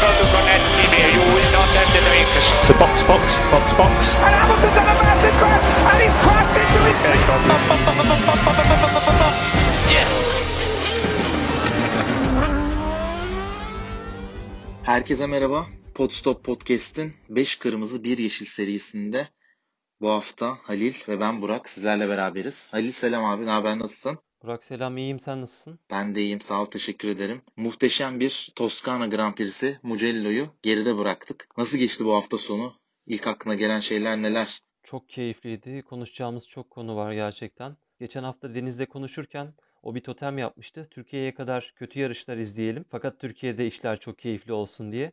[0.00, 0.06] To
[2.80, 4.16] box, box, box, box.
[4.16, 7.20] And Hamilton's had a massive crash, and he's crashed into his team.
[9.92, 10.08] Yes.
[14.82, 15.66] Herkese merhaba.
[15.94, 19.28] Podstop Podcast'in 5 Kırmızı 1 Yeşil serisinde
[20.00, 22.68] bu hafta Halil ve ben Burak sizlerle beraberiz.
[22.72, 24.18] Halil selam abi, ne haber, nasılsın?
[24.42, 25.78] Burak selam iyiyim sen nasılsın?
[25.90, 27.42] Ben de iyiyim, sağ ol, teşekkür ederim.
[27.56, 31.48] Muhteşem bir Toskana Grand Prix'si Mugello'yu geride bıraktık.
[31.58, 32.74] Nasıl geçti bu hafta sonu?
[33.06, 34.60] İlk aklına gelen şeyler neler?
[34.82, 35.82] Çok keyifliydi.
[35.82, 37.76] Konuşacağımız çok konu var gerçekten.
[37.98, 40.86] Geçen hafta Deniz'le konuşurken o bir totem yapmıştı.
[40.90, 42.84] Türkiye'ye kadar kötü yarışlar izleyelim.
[42.90, 45.12] Fakat Türkiye'de işler çok keyifli olsun diye.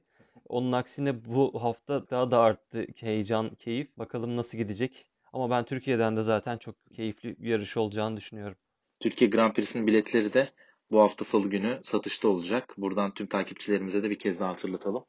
[0.49, 3.97] Onun aksine bu hafta daha da arttı heyecan, keyif.
[3.97, 5.07] Bakalım nasıl gidecek.
[5.33, 8.57] Ama ben Türkiye'den de zaten çok keyifli bir yarış olacağını düşünüyorum.
[8.99, 10.49] Türkiye Grand Prix'sinin biletleri de
[10.91, 12.73] bu hafta salı günü satışta olacak.
[12.77, 15.05] Buradan tüm takipçilerimize de bir kez daha hatırlatalım.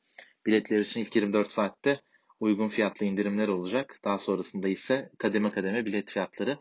[0.47, 2.01] Biletler için ilk 24 saatte
[2.41, 4.01] uygun fiyatlı indirimler olacak.
[4.05, 6.59] Daha sonrasında ise kademe kademe bilet fiyatları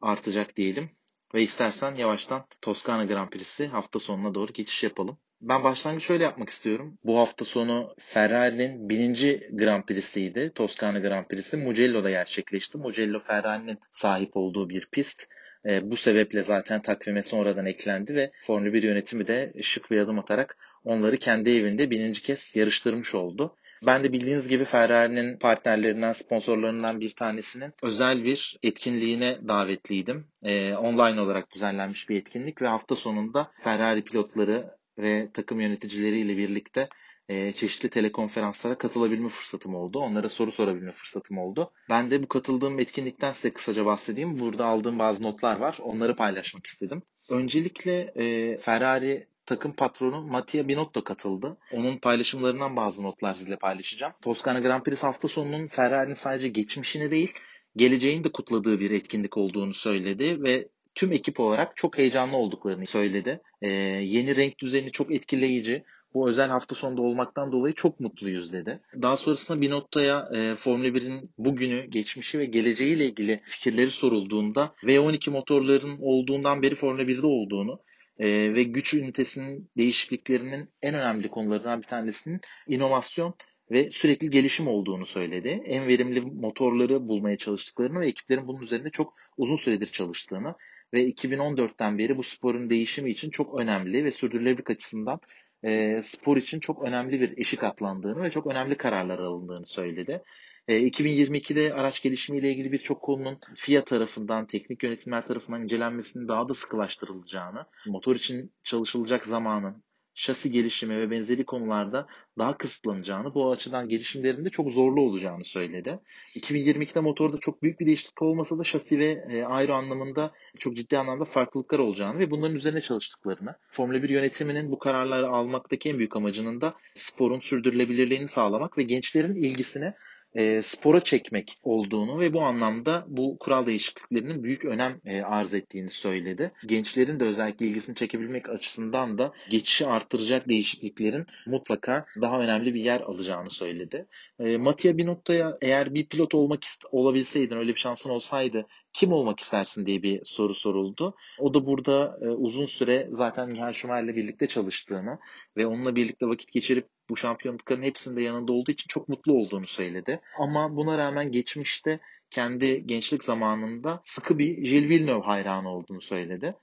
[0.00, 0.90] artacak diyelim.
[1.34, 5.18] Ve istersen yavaştan Toskana Grand Prix'si hafta sonuna doğru geçiş yapalım.
[5.40, 6.98] Ben başlangıç şöyle yapmak istiyorum.
[7.04, 10.52] Bu hafta sonu Ferrari'nin bininci Grand Prix'siydi.
[10.54, 12.78] Toskana Grand Prix'si Mugello'da gerçekleşti.
[12.78, 15.28] Mugello Ferrari'nin sahip olduğu bir pist.
[15.66, 20.18] E, bu sebeple zaten takvime sonradan eklendi ve Formula 1 yönetimi de şık bir adım
[20.18, 23.56] atarak onları kendi evinde bininci kez yarıştırmış oldu.
[23.86, 30.26] Ben de bildiğiniz gibi Ferrari'nin partnerlerinden, sponsorlarından bir tanesinin özel bir etkinliğine davetliydim.
[30.44, 36.88] E, online olarak düzenlenmiş bir etkinlik ve hafta sonunda Ferrari pilotları ve takım yöneticileriyle birlikte
[37.28, 39.98] e, çeşitli telekonferanslara katılabilme fırsatım oldu.
[39.98, 41.72] Onlara soru sorabilme fırsatım oldu.
[41.90, 44.38] Ben de bu katıldığım etkinlikten size kısaca bahsedeyim.
[44.38, 45.78] Burada aldığım bazı notlar var.
[45.82, 47.02] Onları paylaşmak istedim.
[47.28, 51.56] Öncelikle e, Ferrari takım patronu Mattia Binotto katıldı.
[51.72, 54.12] Onun paylaşımlarından bazı notlar sizinle paylaşacağım.
[54.22, 57.32] Toskana Grand Prix hafta sonunun Ferrari'nin sadece geçmişini değil,
[57.76, 63.40] geleceğini de kutladığı bir etkinlik olduğunu söyledi ve tüm ekip olarak çok heyecanlı olduklarını söyledi.
[63.62, 65.84] Ee, yeni renk düzeni çok etkileyici.
[66.14, 68.80] Bu özel hafta sonunda olmaktan dolayı çok mutluyuz dedi.
[69.02, 75.98] Daha sonrasında Binotto'ya e, Formula 1'in bugünü, geçmişi ve geleceğiyle ilgili fikirleri sorulduğunda V12 motorların
[76.00, 77.80] olduğundan beri Formula 1'de olduğunu
[78.18, 83.34] e, ve güç ünitesinin değişikliklerinin en önemli konularından bir tanesinin inovasyon
[83.70, 85.62] ve sürekli gelişim olduğunu söyledi.
[85.64, 90.54] En verimli motorları bulmaya çalıştıklarını ve ekiplerin bunun üzerinde çok uzun süredir çalıştığını
[90.94, 95.20] ve 2014'ten beri bu sporun değişimi için çok önemli ve sürdürülebilirlik açısından
[95.62, 100.22] e, spor için çok önemli bir eşik atlandığını ve çok önemli kararlar alındığını söyledi.
[100.68, 106.54] E, 2022'de araç gelişimiyle ilgili birçok konunun FIA tarafından, teknik yönetimler tarafından incelenmesinin daha da
[106.54, 109.82] sıkılaştırılacağını, motor için çalışılacak zamanın,
[110.18, 112.06] şasi gelişimi ve benzeri konularda
[112.38, 115.98] daha kısıtlanacağını, bu açıdan gelişimlerin de çok zorlu olacağını söyledi.
[116.34, 120.98] 2022'de motorda çok büyük bir değişiklik olmasa da şasi ve e, aero anlamında çok ciddi
[120.98, 126.16] anlamda farklılıklar olacağını ve bunların üzerine çalıştıklarını, Formula 1 yönetiminin bu kararları almaktaki en büyük
[126.16, 129.92] amacının da sporun sürdürülebilirliğini sağlamak ve gençlerin ilgisini
[130.34, 135.90] e, spora çekmek olduğunu ve bu anlamda bu kural değişikliklerinin büyük önem e, arz ettiğini
[135.90, 136.52] söyledi.
[136.66, 143.00] Gençlerin de özellikle ilgisini çekebilmek açısından da geçişi arttıracak değişikliklerin mutlaka daha önemli bir yer
[143.00, 144.06] alacağını söyledi.
[144.38, 146.58] E, Mattia Binotto'ya eğer bir pilot olmak
[146.92, 151.14] olabilseydin, öyle bir şansın olsaydı kim olmak istersin diye bir soru soruldu.
[151.38, 155.18] O da burada e, uzun süre zaten Michael Schumacher'le birlikte çalıştığını
[155.56, 160.20] ve onunla birlikte vakit geçirip bu şampiyonlukların hepsinde yanında olduğu için çok mutlu olduğunu söyledi.
[160.38, 166.54] Ama buna rağmen geçmişte kendi gençlik zamanında sıkı bir Gilles Villeneuve hayranı olduğunu söyledi.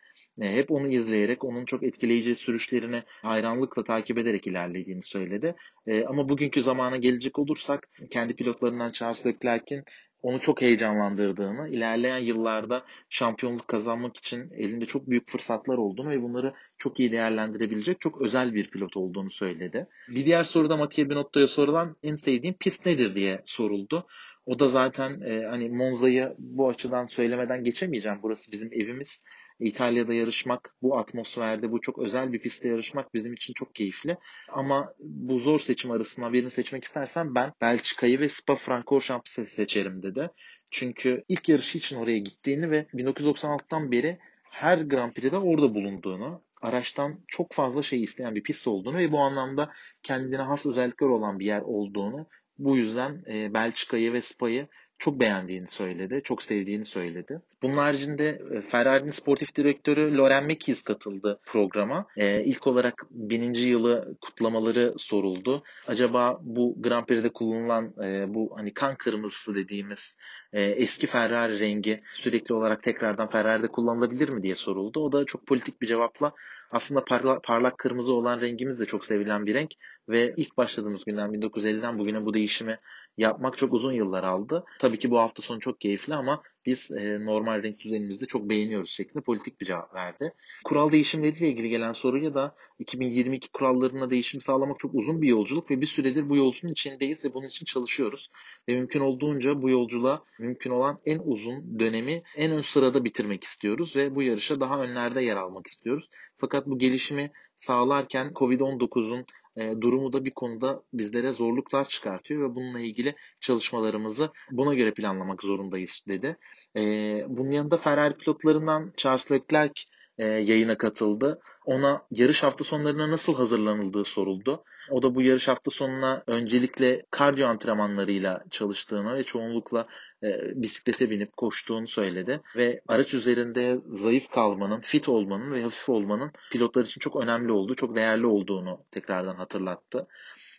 [0.42, 5.56] E, hep onu izleyerek, onun çok etkileyici sürüşlerini hayranlıkla takip ederek ilerlediğini söyledi.
[5.88, 9.84] E, ama bugünkü zamana gelecek olursak kendi pilotlarından Charles Leclerc'in
[10.26, 16.54] onu çok heyecanlandırdığını, ilerleyen yıllarda şampiyonluk kazanmak için elinde çok büyük fırsatlar olduğunu ve bunları
[16.78, 19.88] çok iyi değerlendirebilecek çok özel bir pilot olduğunu söyledi.
[20.10, 24.08] Bir diğer soruda Mattia Binotto'ya sorulan en sevdiğim pist nedir diye soruldu.
[24.46, 28.20] O da zaten e, hani Monza'yı bu açıdan söylemeden geçemeyeceğim.
[28.24, 29.26] Burası bizim evimiz.
[29.60, 34.18] İtalya'da yarışmak, bu atmosferde, bu çok özel bir pistte yarışmak bizim için çok keyifli.
[34.50, 40.30] Ama bu zor seçim arasından birini seçmek istersen ben Belçika'yı ve Spa-Francorchamps seçerim dedi.
[40.72, 47.20] Çünkü ilk yarışı için oraya gittiğini ve 1996'dan beri her Grand Prix'de orada bulunduğunu, araçtan
[47.28, 49.72] çok fazla şey isteyen bir pist olduğunu ve bu anlamda
[50.04, 52.28] kendine has özellikler olan bir yer olduğunu
[52.58, 54.68] bu yüzden e, Belçika'yı ve Spa'yı
[55.00, 57.42] çok beğendiğini söyledi, çok sevdiğini söyledi.
[57.62, 62.06] Bunun haricinde e, Ferrari'nin sportif direktörü Loren Mekies katıldı programa.
[62.18, 65.64] Ee, ilk olarak bininci yılı kutlamaları soruldu.
[65.88, 70.18] Acaba bu Grand Prix'de kullanılan e, bu hani kan kırmızısı dediğimiz
[70.54, 75.00] e, eski Ferrari rengi sürekli olarak tekrardan Ferrari'de kullanılabilir mi diye soruldu.
[75.00, 76.34] O da çok politik bir cevapla
[76.72, 79.72] aslında parlak, parlak kırmızı olan rengimiz de çok sevilen bir renk
[80.10, 82.78] ve ilk başladığımız günden 1950'den bugüne bu değişimi
[83.18, 84.66] yapmak çok uzun yıllar aldı.
[84.80, 88.90] Tabii ki bu hafta sonu çok keyifli ama biz e, normal renk düzenimizde çok beğeniyoruz
[88.90, 90.34] şeklinde politik bir cevap verdi.
[90.64, 95.82] Kural değişimleriyle ilgili gelen soruya da 2022 kurallarına değişim sağlamak çok uzun bir yolculuk ve
[95.82, 98.30] bir süredir bu yolculuğun içindeyiz ve bunun için çalışıyoruz.
[98.70, 103.96] Ve mümkün olduğunca bu yolculuğa mümkün olan en uzun dönemi en ön sırada bitirmek istiyoruz
[103.96, 106.10] ve bu yarışa daha önlerde yer almak istiyoruz.
[106.38, 109.26] Fakat bu gelişimi sağlarken Covid-19'un
[109.58, 115.42] e, durumu da bir konuda bizlere zorluklar çıkartıyor ve bununla ilgili çalışmalarımızı buna göre planlamak
[115.42, 116.38] zorundayız dedi.
[116.76, 116.82] E,
[117.28, 119.84] bunun yanında Ferrari pilotlarından Charles Leclerc
[120.18, 121.42] e, yayına katıldı.
[121.66, 124.64] Ona yarış hafta sonlarına nasıl hazırlanıldığı soruldu.
[124.92, 129.88] O da bu yarış hafta sonuna öncelikle kardiyo antrenmanlarıyla çalıştığını ve çoğunlukla
[130.24, 132.42] e, bisiklete binip koştuğunu söyledi.
[132.56, 137.76] Ve araç üzerinde zayıf kalmanın, fit olmanın ve hafif olmanın pilotlar için çok önemli olduğu,
[137.76, 140.08] çok değerli olduğunu tekrardan hatırlattı.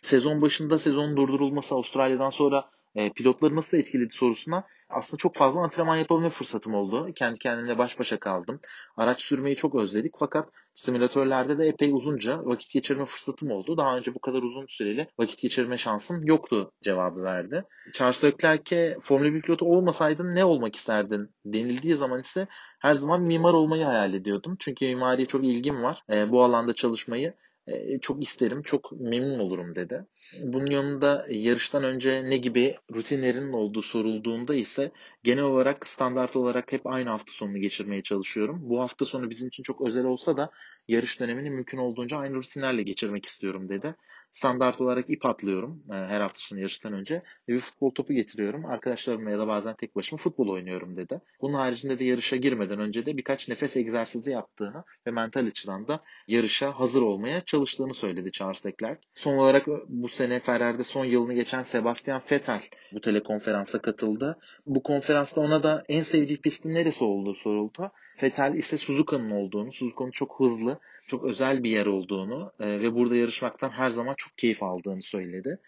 [0.01, 5.97] Sezon başında sezonun durdurulması Avustralya'dan sonra e, pilotları nasıl etkiledi sorusuna aslında çok fazla antrenman
[5.97, 7.13] yapabilme fırsatım oldu.
[7.15, 8.59] Kendi kendimle baş başa kaldım.
[8.97, 13.77] Araç sürmeyi çok özledik fakat simülatörlerde de epey uzunca vakit geçirme fırsatım oldu.
[13.77, 17.63] Daha önce bu kadar uzun süreli vakit geçirme şansım yoktu cevabı verdi.
[17.93, 22.47] Charles Leclerc'e Formula 1 pilotu olmasaydın ne olmak isterdin denildiği zaman ise
[22.79, 24.55] her zaman mimar olmayı hayal ediyordum.
[24.59, 26.03] Çünkü mimariye çok ilgim var.
[26.11, 27.33] E, bu alanda çalışmayı
[27.67, 30.05] e, çok isterim, çok memnun olurum dedi.
[30.31, 34.91] Bunun yanında yarıştan önce ne gibi rutinlerin olduğu sorulduğunda ise
[35.23, 38.59] genel olarak standart olarak hep aynı hafta sonunu geçirmeye çalışıyorum.
[38.61, 40.51] Bu hafta sonu bizim için çok özel olsa da
[40.87, 43.95] yarış dönemini mümkün olduğunca aynı rutinlerle geçirmek istiyorum dedi.
[44.31, 48.65] Standart olarak ip atlıyorum e, her hafta sonu yarıştan önce bir futbol topu getiriyorum.
[48.65, 51.21] Arkadaşlarımla ya da bazen tek başıma futbol oynuyorum dedi.
[51.41, 56.03] Bunun haricinde de yarışa girmeden önce de birkaç nefes egzersizi yaptığını ve mental açıdan da
[56.27, 59.01] yarışa hazır olmaya çalıştığını söyledi Charles Leclerc.
[59.13, 62.61] Son olarak bu sene Ferrari'de son yılını geçen Sebastian Vettel
[62.93, 64.39] bu telekonferansa katıldı.
[64.65, 67.91] Bu konferansta ona da en sevdiği pistin neresi olduğu soruldu.
[68.23, 70.76] Vettel ise Suzuka'nın olduğunu, Suzuka'nın çok hızlı,
[71.07, 75.59] çok özel bir yer olduğunu e, ve burada yarışmaktan her zaman çok keyif aldığını söyledi.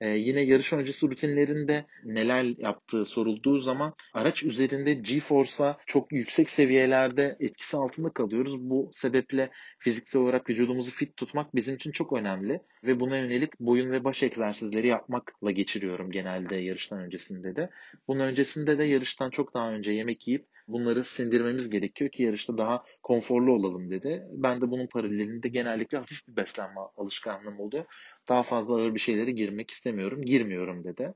[0.00, 7.36] Ee, yine yarış öncesi rutinlerinde neler yaptığı sorulduğu zaman araç üzerinde G-Force'a çok yüksek seviyelerde
[7.40, 8.60] etkisi altında kalıyoruz.
[8.60, 13.90] Bu sebeple fiziksel olarak vücudumuzu fit tutmak bizim için çok önemli ve buna yönelik boyun
[13.90, 17.70] ve baş egzersizleri yapmakla geçiriyorum genelde yarıştan öncesinde de.
[18.08, 22.84] Bunun öncesinde de yarıştan çok daha önce yemek yiyip bunları sindirmemiz gerekiyor ki yarışta daha
[23.02, 24.26] konforlu olalım dedi.
[24.30, 27.84] Ben de bunun paralelinde genellikle hafif bir beslenme alışkanlığım oluyor.
[28.28, 30.22] Daha fazla ağır bir şeylere girmek istemiyorum.
[30.22, 31.14] Girmiyorum dedi.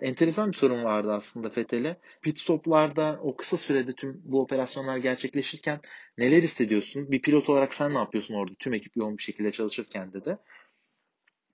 [0.00, 1.96] Enteresan bir sorun vardı aslında Fethel'e.
[2.22, 5.80] Pit stoplarda o kısa sürede tüm bu operasyonlar gerçekleşirken
[6.18, 7.10] neler hissediyorsun?
[7.10, 10.38] Bir pilot olarak sen ne yapıyorsun orada tüm ekip yoğun bir şekilde çalışırken dedi.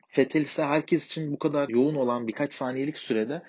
[0.09, 3.43] Fethel ise herkes için bu kadar yoğun olan birkaç saniyelik sürede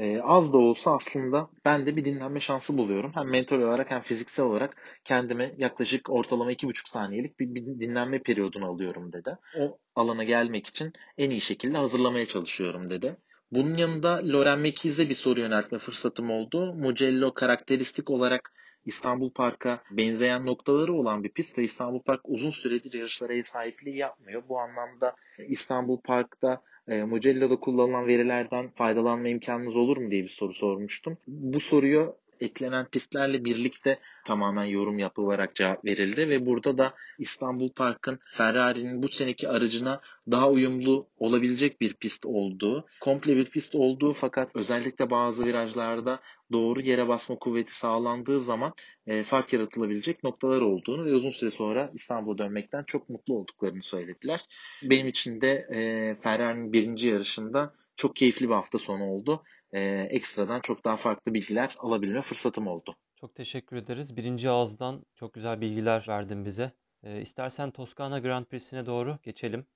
[0.00, 3.12] e, az da olsa aslında ben de bir dinlenme şansı buluyorum.
[3.14, 8.66] Hem mental olarak hem fiziksel olarak kendime yaklaşık ortalama 2,5 saniyelik bir, bir dinlenme periyodunu
[8.66, 9.38] alıyorum dedi.
[9.58, 13.16] O alana gelmek için en iyi şekilde hazırlamaya çalışıyorum dedi.
[13.52, 16.74] Bunun yanında Loren Mekiz'e bir soru yöneltme fırsatım oldu.
[16.74, 18.52] Mugello karakteristik olarak
[18.84, 23.96] İstanbul Park'a benzeyen noktaları olan bir pist ve İstanbul Park uzun süredir yarışlara ev sahipliği
[23.96, 24.42] yapmıyor.
[24.48, 25.14] Bu anlamda
[25.48, 31.18] İstanbul Park'ta e, Mugello'da kullanılan verilerden faydalanma imkanınız olur mu diye bir soru sormuştum.
[31.26, 38.18] Bu soruyu eklenen pistlerle birlikte tamamen yorum yapılarak cevap verildi ve burada da İstanbul Park'ın
[38.32, 44.56] Ferrari'nin bu seneki aracına daha uyumlu olabilecek bir pist olduğu, komple bir pist olduğu fakat
[44.56, 46.20] özellikle bazı virajlarda
[46.52, 48.72] doğru yere basma kuvveti sağlandığı zaman
[49.06, 54.40] e, fark yaratılabilecek noktalar olduğunu ve uzun süre sonra İstanbul'a dönmekten çok mutlu olduklarını söylediler.
[54.82, 59.42] Benim için de e, Ferrari'nin birinci yarışında çok keyifli bir hafta sonu oldu
[59.72, 62.96] e, ekstradan çok daha farklı bilgiler alabilme fırsatım oldu.
[63.16, 64.16] Çok teşekkür ederiz.
[64.16, 66.72] Birinci ağızdan çok güzel bilgiler verdin bize.
[67.02, 69.66] E, istersen Toskana Grand Prix'sine doğru geçelim.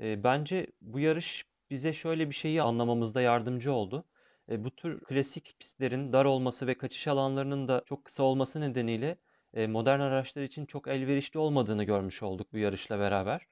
[0.00, 4.04] E, bence bu yarış bize şöyle bir şeyi anlamamızda yardımcı oldu.
[4.50, 9.16] E, bu tür klasik pistlerin dar olması ve kaçış alanlarının da çok kısa olması nedeniyle
[9.54, 13.46] e, modern araçlar için çok elverişli olmadığını görmüş olduk bu yarışla beraber.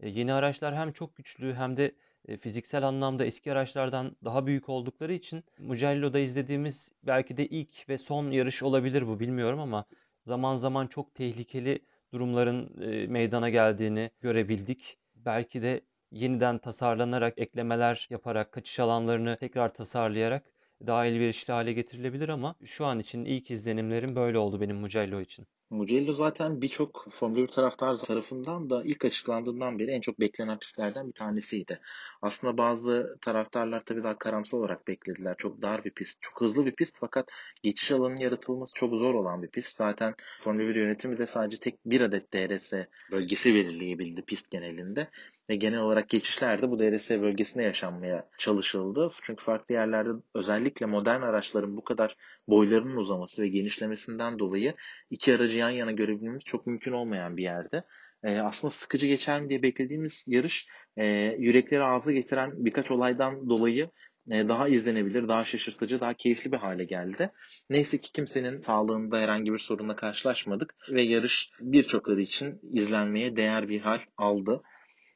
[0.00, 1.94] E, yeni araçlar hem çok güçlü hem de
[2.28, 7.98] e, fiziksel anlamda eski araçlardan daha büyük oldukları için Mugello'da izlediğimiz belki de ilk ve
[7.98, 9.84] son yarış olabilir bu bilmiyorum ama
[10.22, 11.78] zaman zaman çok tehlikeli
[12.12, 14.98] durumların e, meydana geldiğini görebildik.
[15.14, 15.80] Belki de
[16.14, 20.44] yeniden tasarlanarak, eklemeler yaparak, kaçış alanlarını tekrar tasarlayarak
[20.86, 25.46] daha elverişli hale getirilebilir ama şu an için ilk izlenimlerim böyle oldu benim Mugello için.
[25.74, 31.08] Mugello zaten birçok Formula 1 taraftar tarafından da ilk açıklandığından beri en çok beklenen pistlerden
[31.08, 31.80] bir tanesiydi.
[32.22, 35.34] Aslında bazı taraftarlar tabii daha karamsal olarak beklediler.
[35.38, 37.30] Çok dar bir pist, çok hızlı bir pist fakat
[37.62, 39.76] geçiş alanının yaratılması çok zor olan bir pist.
[39.76, 42.72] Zaten Formula 1 yönetimi de sadece tek bir adet DRS
[43.10, 45.08] bölgesi belirleyebildi pist genelinde.
[45.50, 49.10] Ve genel olarak geçişlerde bu DRS bölgesinde yaşanmaya çalışıldı.
[49.22, 52.16] Çünkü farklı yerlerde özellikle modern araçların bu kadar
[52.48, 54.74] boylarının uzaması ve genişlemesinden dolayı
[55.10, 57.84] iki aracı yan yana görebilmemiz çok mümkün olmayan bir yerde.
[58.22, 61.06] Ee, aslında sıkıcı geçer mi diye beklediğimiz yarış e,
[61.38, 63.90] yürekleri ağza getiren birkaç olaydan dolayı
[64.30, 67.30] e, daha izlenebilir, daha şaşırtıcı, daha keyifli bir hale geldi.
[67.70, 73.80] Neyse ki kimsenin sağlığında herhangi bir sorunla karşılaşmadık ve yarış birçokları için izlenmeye değer bir
[73.80, 74.62] hal aldı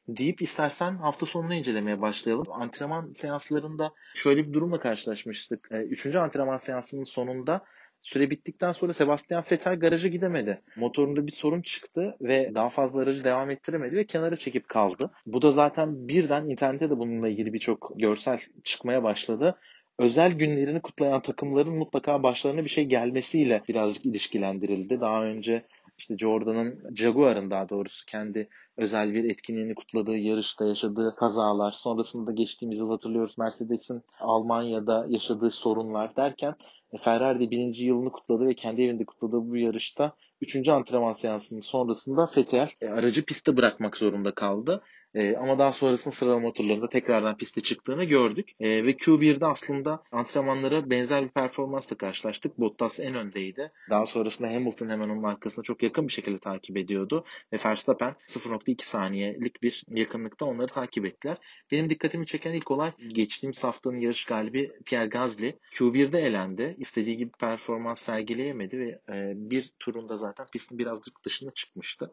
[0.07, 2.51] deyip istersen hafta sonunu incelemeye başlayalım.
[2.51, 5.67] Antrenman seanslarında şöyle bir durumla karşılaşmıştık.
[5.71, 7.65] Ee, üçüncü antrenman seansının sonunda
[7.99, 10.61] süre bittikten sonra Sebastian Vettel garaja gidemedi.
[10.75, 15.11] Motorunda bir sorun çıktı ve daha fazla aracı devam ettiremedi ve kenara çekip kaldı.
[15.25, 19.55] Bu da zaten birden internette de bununla ilgili birçok görsel çıkmaya başladı
[19.99, 25.01] özel günlerini kutlayan takımların mutlaka başlarına bir şey gelmesiyle birazcık ilişkilendirildi.
[25.01, 25.65] Daha önce
[25.97, 32.77] işte Jordan'ın Jaguar'ın daha doğrusu kendi özel bir etkinliğini kutladığı yarışta yaşadığı kazalar, sonrasında geçtiğimiz
[32.77, 36.55] yıl hatırlıyoruz Mercedes'in Almanya'da yaşadığı sorunlar derken
[36.97, 42.69] Ferrari birinci yılını kutladı ve kendi evinde kutladığı bu yarışta üçüncü antrenman seansının sonrasında Fettel
[42.81, 44.83] e, aracı piste bırakmak zorunda kaldı.
[45.15, 48.51] E, ama daha sonrasında sıralama turlarında tekrardan piste çıktığını gördük.
[48.59, 52.59] E, ve Q1'de aslında antrenmanlara benzer bir performansla karşılaştık.
[52.59, 53.71] Bottas en öndeydi.
[53.89, 57.25] Daha sonrasında Hamilton hemen onun arkasında çok yakın bir şekilde takip ediyordu.
[57.53, 61.37] Ve Verstappen 0.2 saniyelik bir yakınlıkta onları takip ettiler.
[61.71, 65.55] Benim dikkatimi çeken ilk olay geçtiğimiz haftanın yarış galibi Pierre Gasly.
[65.71, 66.75] Q1'de elendi.
[66.79, 72.11] İstediği gibi performans sergileyemedi ve e, bir turunda zaten pistin birazcık dışına çıkmıştı.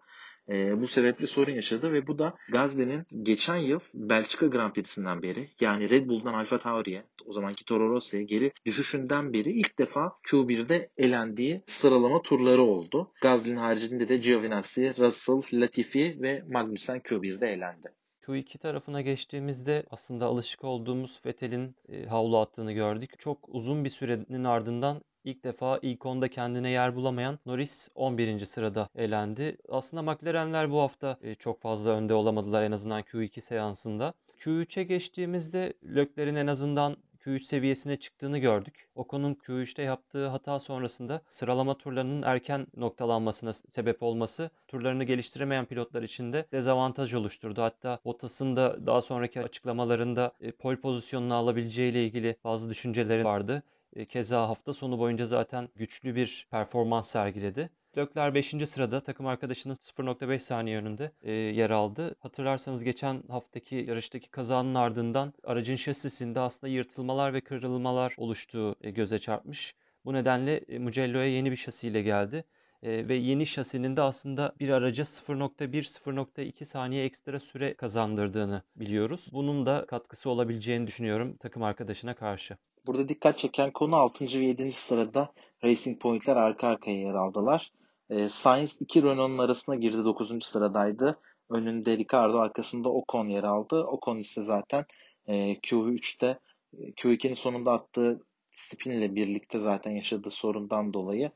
[0.48, 5.48] E, bu sebeple sorun yaşadı ve bu da Gazli'nin geçen yıl Belçika Grand Prix'sinden beri
[5.60, 10.90] yani Red Bull'dan Alfa Tauri'ye o zamanki Toro Rosso'ya geri düşüşünden beri ilk defa Q1'de
[10.96, 13.12] elendiği sıralama turları oldu.
[13.22, 17.88] Gazli'nin haricinde de Giovinazzi, Russell, Latifi ve Magnussen Q1'de elendi.
[18.22, 23.18] Q2 tarafına geçtiğimizde aslında alışık olduğumuz Vettel'in e, havlu attığını gördük.
[23.18, 28.46] Çok uzun bir sürenin ardından İlk defa ilk onda kendine yer bulamayan Norris 11.
[28.46, 29.56] sırada elendi.
[29.68, 34.14] Aslında McLaren'ler bu hafta e, çok fazla önde olamadılar en azından Q2 seansında.
[34.40, 38.88] Q3'e geçtiğimizde Lökler'in en azından Q3 seviyesine çıktığını gördük.
[38.94, 46.32] Ocon'un Q3'te yaptığı hata sonrasında sıralama turlarının erken noktalanmasına sebep olması turlarını geliştiremeyen pilotlar için
[46.32, 47.62] de dezavantaj oluşturdu.
[47.62, 53.62] Hatta Bottas'ın da daha sonraki açıklamalarında e, pol pozisyonunu alabileceği ile ilgili bazı düşünceleri vardı.
[53.92, 57.70] E, keza hafta sonu boyunca zaten güçlü bir performans sergiledi.
[57.98, 58.68] Lökler 5.
[58.68, 62.16] sırada takım arkadaşının 0.5 saniye önünde e, yer aldı.
[62.18, 69.18] Hatırlarsanız geçen haftaki yarıştaki kazanın ardından aracın şasisinde aslında yırtılmalar ve kırılmalar oluştuğu e, göze
[69.18, 69.74] çarpmış.
[70.04, 72.44] Bu nedenle e, Mugello'ya yeni bir şasiyle geldi.
[72.82, 79.28] E, ve yeni şasinin de aslında bir araca 0.1-0.2 saniye ekstra süre kazandırdığını biliyoruz.
[79.32, 82.56] Bunun da katkısı olabileceğini düşünüyorum takım arkadaşına karşı.
[82.86, 84.24] Burada dikkat çeken konu 6.
[84.24, 84.72] ve 7.
[84.72, 85.32] sırada
[85.64, 87.72] Racing Point'ler arka arkaya yer aldılar.
[88.10, 90.44] E, Sainz 2 Renault'un arasına girdi 9.
[90.44, 91.20] sıradaydı.
[91.50, 93.84] Önünde Ricardo arkasında Ocon yer aldı.
[93.84, 94.84] Ocon ise zaten
[95.26, 96.38] e, Q3'te
[96.78, 98.20] e, Q2'nin sonunda attığı
[98.54, 101.30] spin ile birlikte zaten yaşadığı sorundan dolayı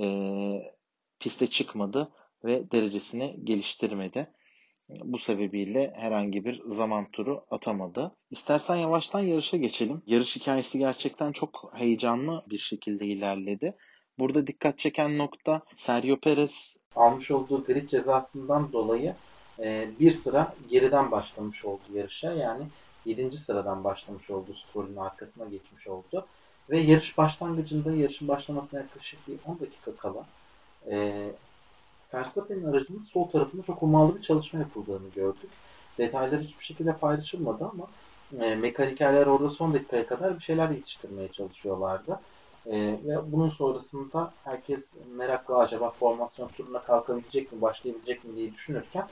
[0.00, 0.06] e,
[1.20, 2.12] piste çıkmadı
[2.44, 4.30] ve derecesini geliştirmedi.
[4.90, 8.16] Bu sebebiyle herhangi bir zaman turu atamadı.
[8.30, 10.02] İstersen yavaştan yarışa geçelim.
[10.06, 13.76] Yarış hikayesi gerçekten çok heyecanlı bir şekilde ilerledi.
[14.18, 19.14] Burada dikkat çeken nokta Sergio Perez almış olduğu grid cezasından dolayı
[19.58, 22.32] e, bir sıra geriden başlamış oldu yarışa.
[22.32, 22.64] Yani
[23.04, 23.36] 7.
[23.36, 24.54] sıradan başlamış oldu.
[24.54, 26.26] Stroll'ün arkasına geçmiş oldu.
[26.70, 30.26] Ve yarış başlangıcında yarışın başlamasına yaklaşık bir 10 dakika kala
[30.90, 31.26] e,
[32.14, 35.50] Verstappen'in aracının sol tarafında çok ummalı bir çalışma yapıldığını gördük.
[35.98, 37.86] Detaylar hiçbir şekilde paylaşılmadı ama
[38.44, 42.20] e, mekanikerler orada son dakikaya kadar bir şeyler yetiştirmeye çalışıyorlardı.
[42.66, 49.06] E, ve bunun sonrasında herkes merakla acaba formasyon turuna kalkabilecek mi, başlayabilecek mi diye düşünürken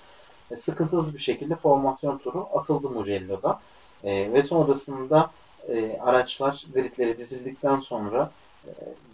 [0.51, 3.61] e, sıkıntısız bir şekilde formasyon turu atıldı Mugello'da.
[4.05, 5.31] E, ve sonrasında
[5.69, 8.31] e, araçlar gridlere dizildikten sonra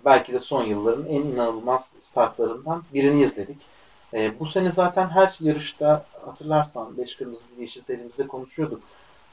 [0.05, 3.57] belki de son yılların en inanılmaz startlarından birini izledik.
[4.15, 8.81] E, bu sene zaten her yarışta hatırlarsan 5 kırmızı bir yeşil serimizde konuşuyorduk.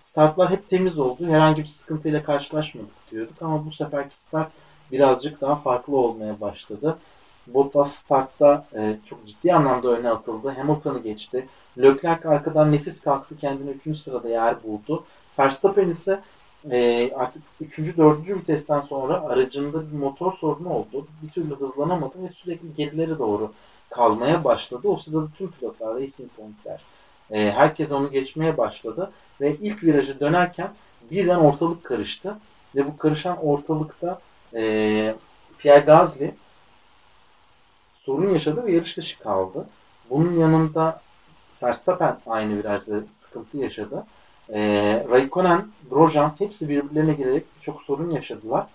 [0.02, 1.28] Startlar hep temiz oldu.
[1.28, 4.52] Herhangi bir sıkıntıyla karşılaşmadık diyorduk ama bu seferki start
[4.92, 6.98] birazcık daha farklı olmaya başladı.
[7.48, 10.50] Bottas startta e, çok ciddi anlamda öne atıldı.
[10.50, 11.48] Hamilton'ı geçti.
[11.78, 13.38] Leclerc arkadan nefis kalktı.
[13.38, 14.00] Kendine 3.
[14.00, 15.04] sırada yer buldu.
[15.40, 16.20] Verstappen ise
[16.72, 17.98] e, artık 3.
[17.98, 18.30] 4.
[18.30, 21.08] vitesten sonra aracında bir motor sorunu oldu.
[21.22, 23.54] Bir türlü hızlanamadı ve sürekli gerileri doğru
[23.90, 24.88] kalmaya başladı.
[24.88, 26.82] O sırada tüm pilotlar, Racing Point'ler,
[27.32, 29.12] e, herkes onu geçmeye başladı.
[29.42, 30.72] Ve ilk virajı dönerken
[31.12, 32.38] birden ortalık karıştı.
[32.76, 34.20] Ve bu karışan ortalıkta
[34.54, 35.16] e,
[35.58, 36.32] Pierre Gasly
[38.06, 39.68] sorun yaşadı ve yarış dışı kaldı.
[40.10, 41.02] Bunun yanında
[41.64, 44.06] Verstappen aynı virajda sıkıntı yaşadı.
[44.54, 44.60] E,
[45.10, 48.68] Raikkonen, Grosjean hepsi birbirlerine girerek çok sorun yaşadılar.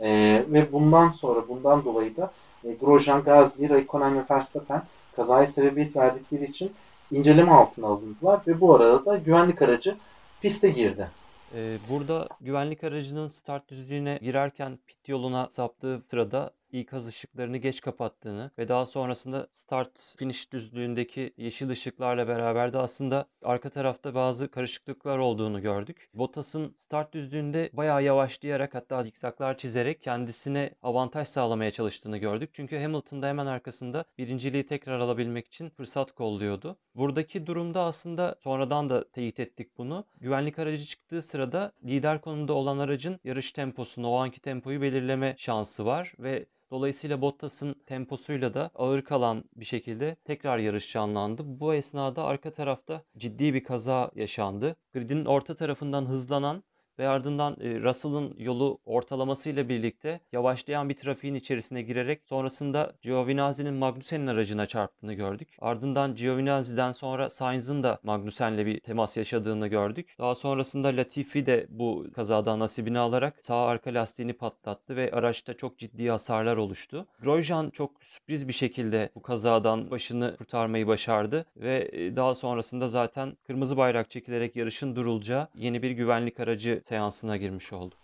[0.00, 0.08] E,
[0.48, 2.30] ve bundan sonra, bundan dolayı da
[2.64, 4.82] e, Grosjean, Gasly, Raikkonen ve Verstappen
[5.16, 6.72] kazaya sebebiyet verdikleri için
[7.12, 9.96] inceleme altına alındılar ve bu arada da güvenlik aracı
[10.40, 11.08] piste girdi.
[11.54, 18.50] Ee, burada güvenlik aracının start düzlüğüne girerken pit yoluna saptığı sırada ikaz ışıklarını geç kapattığını
[18.58, 25.18] ve daha sonrasında start finish düzlüğündeki yeşil ışıklarla beraber de aslında arka tarafta bazı karışıklıklar
[25.18, 26.10] olduğunu gördük.
[26.14, 32.50] Bottas'ın start düzlüğünde bayağı yavaşlayarak hatta zikzaklar çizerek kendisine avantaj sağlamaya çalıştığını gördük.
[32.52, 36.78] Çünkü Hamilton da hemen arkasında birinciliği tekrar alabilmek için fırsat kolluyordu.
[36.94, 40.04] Buradaki durumda aslında sonradan da teyit ettik bunu.
[40.20, 45.86] Güvenlik aracı çıktığı sırada lider konumda olan aracın yarış temposunu, o anki tempoyu belirleme şansı
[45.86, 51.42] var ve Dolayısıyla Bottas'ın temposuyla da ağır kalan bir şekilde tekrar yarış canlandı.
[51.46, 54.76] Bu esnada arka tarafta ciddi bir kaza yaşandı.
[54.94, 56.64] Gridin orta tarafından hızlanan
[57.00, 64.66] ve ardından Russell'ın yolu ortalamasıyla birlikte yavaşlayan bir trafiğin içerisine girerek sonrasında Giovinazzi'nin Magnussen'in aracına
[64.66, 65.56] çarptığını gördük.
[65.60, 70.14] Ardından Giovinazzi'den sonra Sainz'ın da Magnussen'le bir temas yaşadığını gördük.
[70.18, 75.78] Daha sonrasında Latifi de bu kazadan nasibini alarak sağ arka lastiğini patlattı ve araçta çok
[75.78, 77.06] ciddi hasarlar oluştu.
[77.22, 83.76] Grosjean çok sürpriz bir şekilde bu kazadan başını kurtarmayı başardı ve daha sonrasında zaten kırmızı
[83.76, 87.98] bayrak çekilerek yarışın durulacağı yeni bir güvenlik aracı seansına girmiş olduk.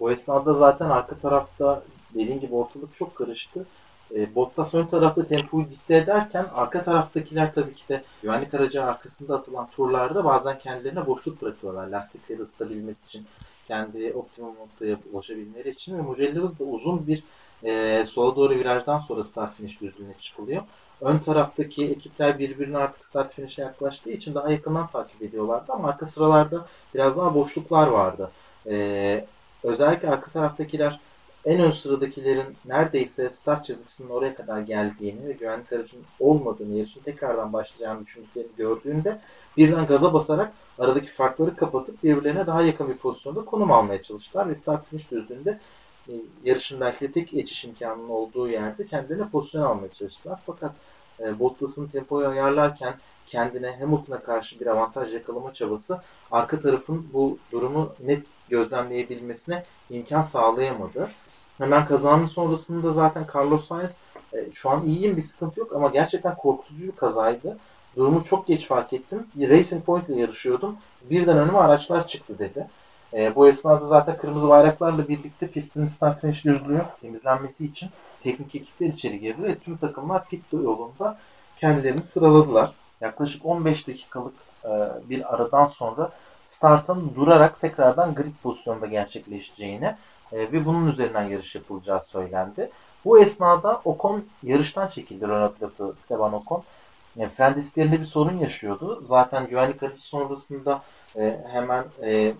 [0.00, 1.82] Bu esnada zaten arka tarafta
[2.14, 3.66] dediğin gibi ortalık çok karıştı.
[4.14, 9.34] E, Bottas ön tarafta tempoyu dikte ederken arka taraftakiler tabii ki de güvenlik aracı arkasında
[9.34, 11.86] atılan turlarda bazen kendilerine boşluk bırakıyorlar.
[11.88, 13.26] Lastikleri ısıtabilmesi için,
[13.68, 17.22] kendi optimum noktaya ulaşabilmeleri için ve Mugello'da da uzun bir
[17.62, 20.62] e, sola doğru virajdan sonra start finish düzlüğüne çıkılıyor.
[21.00, 26.06] Ön taraftaki ekipler birbirine artık start finish'e yaklaştığı için daha yakından takip ediyorlardı ama arka
[26.06, 28.30] sıralarda biraz daha boşluklar vardı.
[28.66, 29.24] Ee,
[29.62, 31.00] özellikle arka taraftakiler
[31.44, 37.52] en ön sıradakilerin neredeyse start çizgisinin oraya kadar geldiğini ve güvenlik aracının olmadığını, yarışın tekrardan
[37.52, 39.20] başlayacağını düşündüklerini gördüğünde
[39.56, 44.54] birden gaza basarak aradaki farkları kapatıp birbirlerine daha yakın bir pozisyonda konum almaya çalıştılar ve
[44.54, 45.58] start finish düzlüğünde
[46.44, 50.40] yarışın belki tek geçiş imkanının olduğu yerde kendilerine pozisyon almaya çalıştılar.
[50.46, 50.72] Fakat
[51.20, 52.94] e, Bottas'ın tempoyu ayarlarken
[53.26, 61.10] kendine Hamilton'a karşı bir avantaj yakalama çabası arka tarafın bu durumu net gözlemleyebilmesine imkan sağlayamadı.
[61.58, 63.90] Hemen kazanın sonrasında zaten Carlos Sainz
[64.34, 67.58] e, şu an iyiyim bir sıkıntı yok ama gerçekten korkutucu bir kazaydı.
[67.96, 69.26] Durumu çok geç fark ettim.
[69.40, 70.76] Racing Point ile yarışıyordum.
[71.10, 72.66] Birden önüme araçlar çıktı dedi.
[73.14, 77.90] E, bu esnada zaten kırmızı bayraklarla birlikte pistin start finish düzlüğü temizlenmesi için
[78.22, 81.18] teknik ekipler içeri girdi ve tüm takımlar pit yolunda
[81.56, 82.72] kendilerini sıraladılar.
[83.00, 84.70] Yaklaşık 15 dakikalık e,
[85.10, 86.10] bir aradan sonra
[86.46, 89.94] startın durarak tekrardan grid pozisyonda gerçekleşeceğini
[90.32, 92.70] e, ve bunun üzerinden yarış yapılacağı söylendi.
[93.04, 96.62] Bu esnada Ocon yarıştan çekildi Renault pilotu Esteban Ocon.
[97.16, 99.04] Yani fren disklerinde bir sorun yaşıyordu.
[99.08, 100.82] Zaten güvenlik aracı sonrasında
[101.16, 102.34] e, hemen e,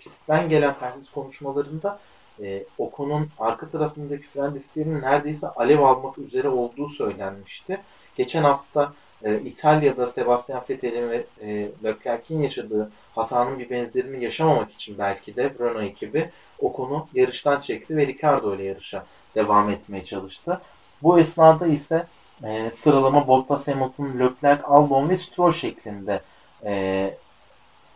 [0.00, 1.98] pistten gelen telsiz konuşmalarında
[2.42, 7.80] e, Ocon'un arka tarafındaki fren disklerinin neredeyse alev almak üzere olduğu söylenmişti.
[8.16, 8.92] Geçen hafta
[9.24, 15.54] e, İtalya'da Sebastian Vettel'in ve e, Leclerc'in yaşadığı hatanın bir benzerini yaşamamak için belki de
[15.60, 20.60] Renault ekibi Ocon'u yarıştan çekti ve Ricardo ile yarışa devam etmeye çalıştı.
[21.02, 22.06] Bu esnada ise
[22.44, 26.20] e, sıralama Bottas, Hamilton, Leclerc, Albon ve Stroll şeklinde
[26.64, 27.14] e,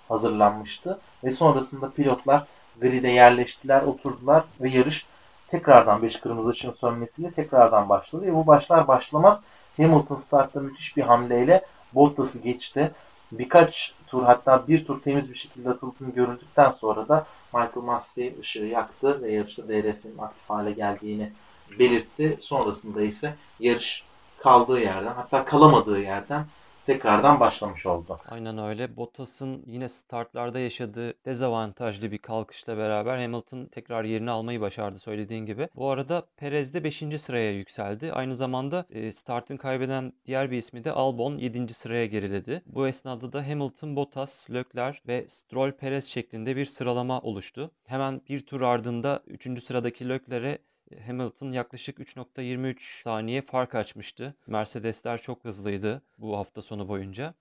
[0.08, 0.98] hazırlanmıştı.
[1.24, 2.46] Ve sonrasında pilotlar
[2.80, 5.06] grid'e yerleştiler, oturdular ve yarış
[5.48, 8.26] tekrardan 5 kırmızı ışığın sönmesiyle tekrardan başladı.
[8.26, 9.44] Ve bu başlar başlamaz
[9.76, 11.64] Hamilton startta müthiş bir hamleyle
[11.94, 12.92] Bottas'ı geçti.
[13.32, 18.64] Birkaç tur hatta bir tur temiz bir şekilde atıldığını görüldükten sonra da Michael Massey ışığı
[18.64, 21.32] yaktı ve yarışta DRS'nin aktif hale geldiğini
[21.78, 22.38] belirtti.
[22.40, 24.04] Sonrasında ise yarış
[24.38, 26.44] kaldığı yerden hatta kalamadığı yerden
[26.86, 28.18] tekrardan başlamış oldu.
[28.28, 28.96] Aynen öyle.
[28.96, 35.68] Bottas'ın yine startlarda yaşadığı dezavantajlı bir kalkışla beraber Hamilton tekrar yerini almayı başardı söylediğin gibi.
[35.76, 37.20] Bu arada Perez de 5.
[37.20, 38.12] sıraya yükseldi.
[38.12, 41.74] Aynı zamanda e, startın kaybeden diğer bir ismi de Albon 7.
[41.74, 42.62] sıraya geriledi.
[42.66, 47.70] Bu esnada da Hamilton, Bottas, Leclerc ve Stroll Perez şeklinde bir sıralama oluştu.
[47.84, 49.62] Hemen bir tur ardında 3.
[49.64, 50.58] sıradaki Leclerc'e
[51.06, 54.34] Hamilton yaklaşık 3.23 saniye fark açmıştı.
[54.46, 57.34] Mercedesler çok hızlıydı bu hafta sonu boyunca.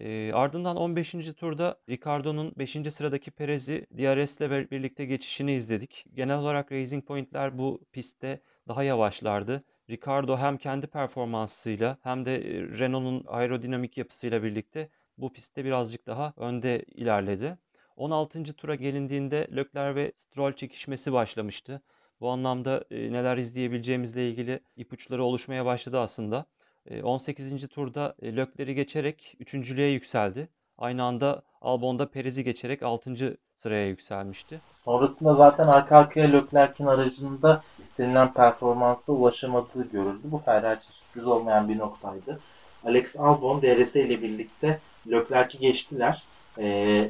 [0.00, 1.12] E, ardından 15.
[1.36, 2.92] turda Ricardo'nun 5.
[2.92, 6.06] sıradaki Perez'i DRS ile birlikte geçişini izledik.
[6.14, 9.64] Genel olarak Racing Point'ler bu pistte daha yavaşlardı.
[9.90, 12.40] Ricardo hem kendi performansıyla hem de
[12.78, 17.58] Renault'un aerodinamik yapısıyla birlikte bu pistte birazcık daha önde ilerledi.
[17.96, 18.44] 16.
[18.44, 21.82] tura gelindiğinde Leclerc ve Stroll çekişmesi başlamıştı.
[22.20, 26.44] Bu anlamda e, neler izleyebileceğimizle ilgili ipuçları oluşmaya başladı aslında.
[26.86, 27.68] E, 18.
[27.68, 30.48] turda e, Lökler'i geçerek 3.lüğe yükseldi.
[30.78, 33.38] Aynı anda Albon'da Perez'i geçerek 6.
[33.54, 34.60] sıraya yükselmişti.
[34.84, 40.22] Sonrasında zaten arka arkaya Leclerc'in aracında istenilen performansa ulaşamadığı görüldü.
[40.24, 42.40] Bu Ferrari için sürpriz olmayan bir noktaydı.
[42.84, 46.22] Alex Albon DRS ile birlikte Leclerc'i geçtiler.
[46.58, 46.64] E,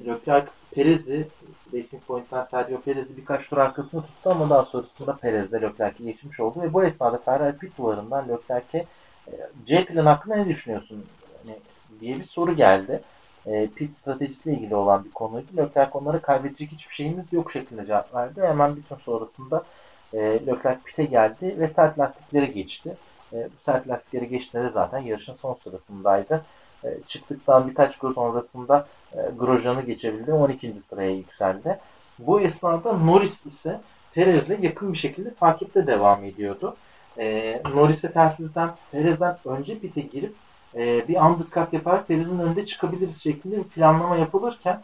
[0.07, 1.29] Leclerc Perez'i
[1.73, 6.41] Racing Point'ten Sergio Perez'i birkaç tur arkasında tuttu ama daha sonrasında Perez de Leclerc'i geçmiş
[6.41, 8.87] oldu ve bu esnada Ferrari pit duvarından Leclerc'e
[9.29, 9.33] e,
[9.67, 11.05] C plan hakkında ne düşünüyorsun
[11.43, 11.57] hani,
[12.01, 13.03] diye bir soru geldi.
[13.47, 15.47] E, pit stratejisiyle ilgili olan bir konuydu.
[15.57, 18.43] Leclerc onlara kaybedecek hiçbir şeyimiz yok şeklinde cevap verdi.
[18.43, 19.65] Hemen bir tur sonrasında
[20.13, 22.97] e, Leclerc pit'e geldi ve sert lastiklere geçti.
[23.33, 26.45] E, sert lastiklere geçtiğinde de zaten yarışın son sırasındaydı.
[26.85, 30.33] E, çıktıktan birkaç gün sonrasında e, Grosjean'ı geçebildi.
[30.33, 30.81] 12.
[30.81, 31.79] sıraya yükseldi.
[32.19, 33.81] Bu esnada Norris ise
[34.13, 36.77] Perez'le yakın bir şekilde takipte devam ediyordu.
[37.19, 40.35] E, Norris'e telsizden Perez'den önce pite girip
[40.75, 44.83] e, bir undercut yaparak Perez'in önünde çıkabiliriz şeklinde bir planlama yapılırken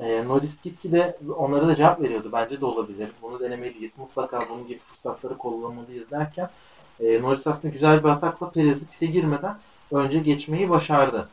[0.00, 2.30] e, Norris gitgide onlara da cevap veriyordu.
[2.32, 3.10] Bence de olabilir.
[3.22, 3.98] Bunu denemeliyiz.
[3.98, 6.48] Mutlaka bunun gibi fırsatları kullanmalıyız derken
[7.00, 9.56] e, Norris aslında güzel bir atakla Perez'i pite girmeden
[9.92, 11.28] önce geçmeyi başardı.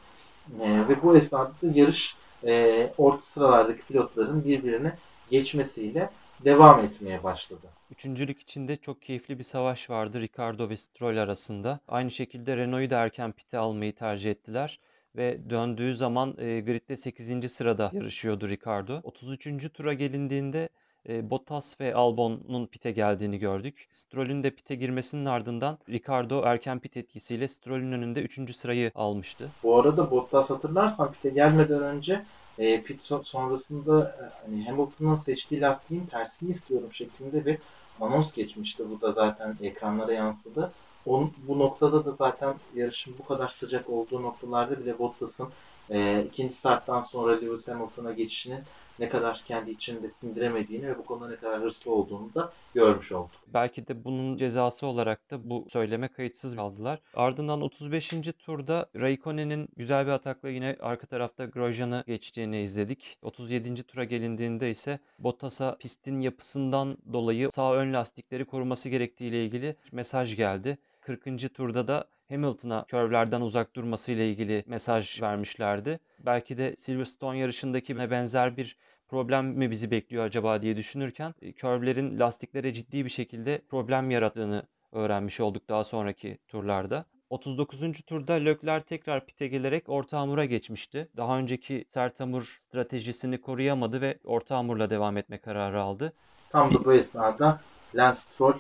[0.60, 4.98] E, ve bu esnada yarış e, orta sıralardaki pilotların birbirine
[5.30, 6.10] geçmesiyle
[6.46, 7.68] devam etmeye başladı.
[7.92, 11.80] Üçüncülük içinde çok keyifli bir savaş vardı Ricardo ve Stroll arasında.
[11.88, 14.80] Aynı şekilde Renault'u da erken pite almayı tercih ettiler
[15.16, 17.52] ve döndüğü zaman e, gridde 8.
[17.52, 19.00] sırada yarışıyordu Ricardo.
[19.04, 19.74] 33.
[19.74, 20.70] tura gelindiğinde
[21.10, 23.88] Bottas ve Albon'un pite geldiğini gördük.
[23.92, 28.56] Stroll'ün de pite girmesinin ardından Ricardo erken pit etkisiyle Stroll'ün önünde 3.
[28.56, 29.50] sırayı almıştı.
[29.64, 32.26] Bu arada Bottas hatırlarsan pite gelmeden önce
[32.58, 34.16] pit sonrasında
[34.46, 37.58] hani Hamilton'ın seçtiği lastiğin tersini istiyorum şeklinde bir
[38.02, 38.84] anons geçmişti.
[38.90, 40.72] Bu da zaten ekranlara yansıdı.
[41.06, 45.50] On, bu noktada da zaten yarışın bu kadar sıcak olduğu noktalarda bile Bottas'ın
[45.90, 48.60] e, ikinci starttan sonra Lewis Hamilton'a geçişinin
[49.00, 53.32] ne kadar kendi içinde sindiremediğini ve bu konuda ne kadar hırslı olduğunu da görmüş olduk.
[53.54, 57.02] Belki de bunun cezası olarak da bu söyleme kayıtsız kaldılar.
[57.14, 58.14] Ardından 35.
[58.40, 63.18] turda Raikkonen'in güzel bir atakla yine arka tarafta Grosjean'ı geçtiğini izledik.
[63.22, 63.84] 37.
[63.84, 70.36] tura gelindiğinde ise Bottas'a pistin yapısından dolayı sağ ön lastikleri koruması gerektiği ile ilgili mesaj
[70.36, 70.78] geldi.
[71.02, 71.54] 40.
[71.54, 76.00] turda da Hamilton'a körvlerden uzak durması ile ilgili mesaj vermişlerdi.
[76.20, 82.74] Belki de Silverstone yarışındaki benzer bir problem mi bizi bekliyor acaba diye düşünürken körvlerin lastiklere
[82.74, 87.06] ciddi bir şekilde problem yarattığını öğrenmiş olduk daha sonraki turlarda.
[87.30, 88.02] 39.
[88.08, 91.10] turda Lökler tekrar pite gelerek orta hamura geçmişti.
[91.18, 96.14] Daha önceki sert hamur stratejisini koruyamadı ve orta hamurla devam etme kararı aldı.
[96.50, 97.62] Tam da bu esnada
[97.96, 98.54] Lance Stroll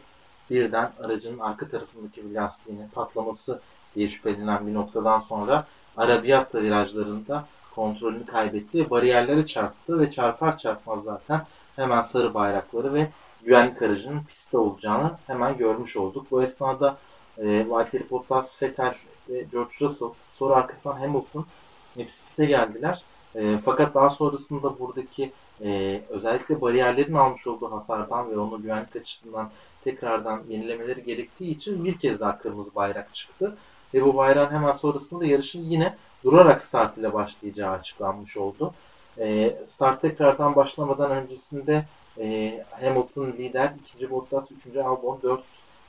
[0.49, 3.59] birden aracın arka tarafındaki bir lastiğinin patlaması
[3.95, 5.65] diye şüphelenen bir noktadan sonra
[5.97, 11.41] Arabiyatta virajlarında kontrolünü kaybetti ve bariyerlere çarptı ve çarpar çarpmaz zaten
[11.75, 13.07] hemen sarı bayrakları ve
[13.43, 16.27] güvenlik aracının pistte olacağını hemen görmüş olduk.
[16.31, 16.97] Bu esnada
[17.37, 18.95] e, Valtteri Bottas, Vettel
[19.29, 21.45] ve George Russell sonra arkasından Hamilton
[21.95, 23.03] hepsi pite geldiler.
[23.35, 25.31] E, fakat daha sonrasında buradaki
[25.63, 29.49] e, özellikle bariyerlerin almış olduğu hasardan ve onu güvenlik açısından
[29.85, 33.57] tekrardan yenilemeleri gerektiği için bir kez daha kırmızı bayrak çıktı.
[33.93, 38.73] Ve bu bayrağın hemen sonrasında yarışın yine durarak start ile başlayacağı açıklanmış oldu.
[39.17, 41.85] E, start tekrardan başlamadan öncesinde
[42.19, 45.43] e, Hamilton lider, ikinci Bottas, üçüncü Albon, dört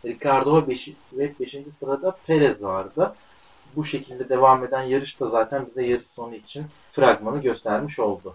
[0.04, 0.88] Ricardo 5.
[1.12, 3.14] ve beşinci sırada Perez vardı.
[3.76, 8.34] bu şekilde devam eden yarış da zaten bize yarış sonu için fragmanı göstermiş oldu.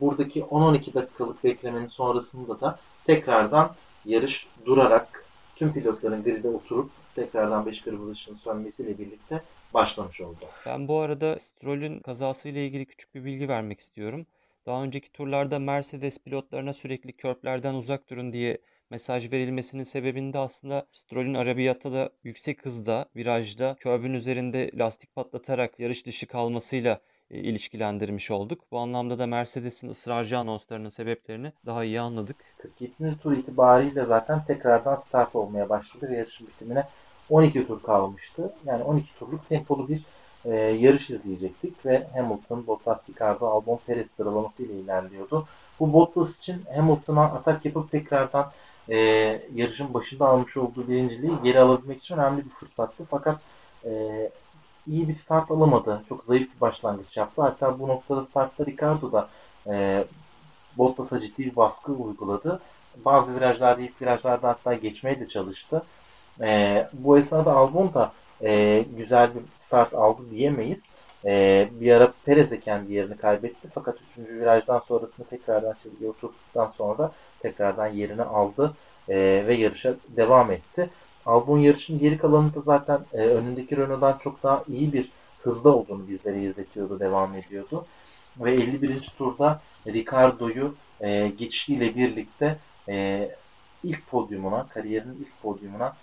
[0.00, 3.70] Buradaki 10-12 dakikalık beklemenin sonrasında da tekrardan
[4.06, 5.24] yarış durarak
[5.56, 9.42] tüm pilotların grid'e oturup tekrardan 5 kırmızı ışığın sönmesiyle birlikte
[9.74, 10.38] başlamış oldu.
[10.66, 14.26] Ben bu arada Stroll'ün kazasıyla ilgili küçük bir bilgi vermek istiyorum.
[14.66, 18.58] Daha önceki turlarda Mercedes pilotlarına sürekli körplerden uzak durun diye
[18.90, 26.06] mesaj verilmesinin sebebinde aslında Stroll'ün arabiyatta da yüksek hızda, virajda, körbün üzerinde lastik patlatarak yarış
[26.06, 28.60] dışı kalmasıyla ilişkilendirmiş olduk.
[28.72, 32.36] Bu anlamda da Mercedes'in ısrarcı anonslarının sebeplerini daha iyi anladık.
[32.58, 33.18] 47.
[33.22, 36.84] tur itibariyle zaten tekrardan start olmaya başladı ve yarışın bitimine
[37.30, 38.52] 12 tur kalmıştı.
[38.64, 40.02] Yani 12 turluk tempolu bir
[40.44, 45.48] e, yarış izleyecektik ve Hamilton, Bottas, Ricardo, Albon, Perez sıralaması ile ilerliyordu.
[45.80, 48.52] Bu Bottas için Hamilton'a atak yapıp tekrardan
[48.88, 48.96] e,
[49.54, 53.04] yarışın başında almış olduğu birinciliği geri alabilmek için önemli bir fırsattı.
[53.10, 53.40] Fakat
[53.84, 53.90] e,
[54.86, 56.02] iyi bir start alamadı.
[56.08, 57.42] Çok zayıf bir başlangıç yaptı.
[57.42, 59.28] Hatta bu noktada startta Ricardo da
[59.66, 60.04] e,
[60.78, 62.60] Bottas'a ciddi bir baskı uyguladı.
[63.04, 65.82] Bazı virajlarda, ilk virajlarda hatta geçmeye de çalıştı.
[66.40, 70.90] E, bu esnada Albon da e, güzel bir start aldı diyemeyiz.
[71.24, 73.68] E, bir ara Perez'e kendi yerini kaybetti.
[73.74, 74.28] Fakat 3.
[74.28, 78.74] virajdan sonrasında tekrardan çizgiye oturduktan sonra tekrardan yerini aldı
[79.08, 80.90] e, ve yarışa devam etti.
[81.26, 85.08] Albon yarışın geri kalanında zaten e, önündeki Renault'dan çok daha iyi bir
[85.42, 87.86] hızda olduğunu bizlere izletiyordu, devam ediyordu.
[88.36, 89.12] Ve 51.
[89.18, 92.58] turda Ricardo'yu e, geçişiyle birlikte
[92.88, 93.28] e,
[93.84, 95.96] ilk podyumuna, kariyerinin ilk podyumuna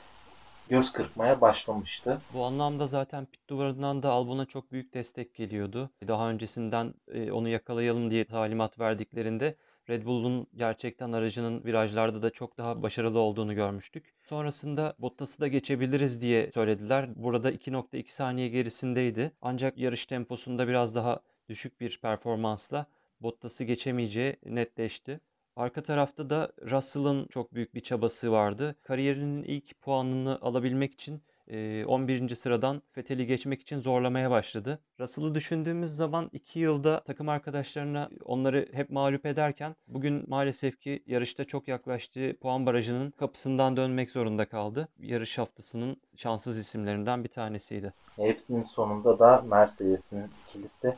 [0.70, 2.22] göz kırpmaya başlamıştı.
[2.34, 5.90] Bu anlamda zaten pit duvarından da Albon'a çok büyük destek geliyordu.
[6.08, 9.56] Daha öncesinden e, onu yakalayalım diye talimat verdiklerinde
[9.90, 14.14] Red Bull'un gerçekten aracının virajlarda da çok daha başarılı olduğunu görmüştük.
[14.24, 17.10] Sonrasında Bottas'ı da geçebiliriz diye söylediler.
[17.16, 19.32] Burada 2.2 saniye gerisindeydi.
[19.42, 21.20] Ancak yarış temposunda biraz daha
[21.50, 22.86] düşük bir performansla
[23.22, 25.20] Bottas'ı geçemeyeceği netleşti.
[25.56, 28.76] Arka tarafta da Russell'ın çok büyük bir çabası vardı.
[28.84, 32.36] Kariyerinin ilk puanını alabilmek için 11.
[32.36, 34.80] sıradan Fethel'i geçmek için zorlamaya başladı.
[35.00, 41.44] Russell'ı düşündüğümüz zaman 2 yılda takım arkadaşlarına onları hep mağlup ederken bugün maalesef ki yarışta
[41.44, 44.88] çok yaklaştığı puan barajının kapısından dönmek zorunda kaldı.
[45.00, 47.94] Yarış haftasının şanssız isimlerinden bir tanesiydi.
[48.16, 50.96] Hepsinin sonunda da Mercedes'in ikilisi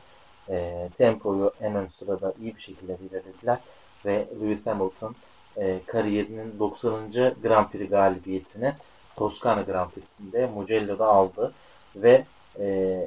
[0.48, 3.58] e, tempoyu en ön sırada iyi bir şekilde ilerlediler
[4.04, 5.14] ve Lewis Hamilton
[5.56, 7.10] e, kariyerinin 90.
[7.42, 8.74] Grand Prix galibiyetini
[9.16, 11.52] Toskana Grand Prix'sinde Mugello'da aldı
[11.96, 12.24] ve
[12.60, 12.98] e,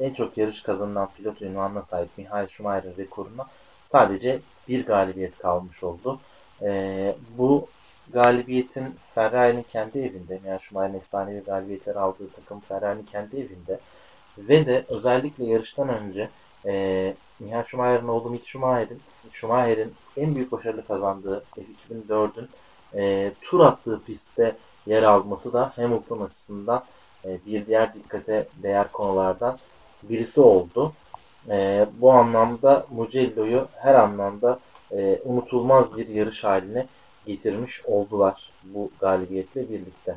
[0.00, 3.46] en çok yarış kazanılan pilot ünvanına sahip Michael Schumacher'ın rekoruna
[3.84, 6.20] sadece bir galibiyet kalmış oldu.
[6.62, 7.68] E, bu
[8.12, 13.80] galibiyetin Ferrari'nin kendi evinde, yani Schumacher'in efsanevi galibiyetler aldığı takım Ferrari'nin kendi evinde
[14.38, 16.30] ve de özellikle yarıştan önce
[16.66, 19.00] e, Michael Schumacher'ın oğlu Mick Schumacher'in
[19.32, 22.48] Schumacher'in en büyük başarılı kazandığı F2004'ün
[22.94, 26.82] e, tur attığı pistte yer alması da Hamilton açısından
[27.24, 29.58] e, bir diğer dikkate değer konulardan
[30.02, 30.92] birisi oldu.
[31.48, 34.58] E, bu anlamda Mugello'yu her anlamda
[34.92, 36.86] e, unutulmaz bir yarış haline
[37.26, 40.16] getirmiş oldular bu galibiyetle birlikte.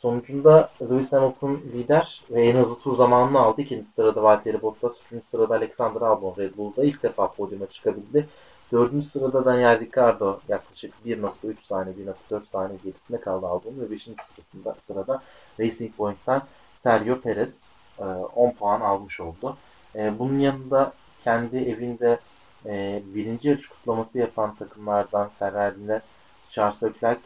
[0.00, 3.62] Sonucunda Lewis Hamilton lider ve en hızlı tur zamanını aldı.
[3.62, 8.28] İkinci sırada Valtteri Bottas, üçüncü sırada Alexander Albon Red Bull'da ilk defa podyuma çıkabildi.
[8.74, 11.96] Dördüncü sırada Daniel Ricciardo yaklaşık 1.3 saniye,
[12.30, 15.22] 1.4 saniye gerisinde kaldı Albon ve beşinci sırasında sırada
[15.60, 16.42] Racing Point'ten
[16.78, 17.64] Sergio Perez
[17.98, 19.56] 10 e, puan almış oldu.
[19.94, 20.92] E, bunun yanında
[21.24, 22.18] kendi evinde
[22.66, 26.02] e, birinci yarış kutlaması yapan takımlardan Ferrari'de
[26.50, 27.20] Charles Leclerc